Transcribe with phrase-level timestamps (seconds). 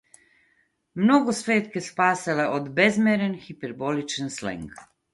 [1.01, 4.87] Многу свет ќе спаселе од безмерен хиперболичен сленг.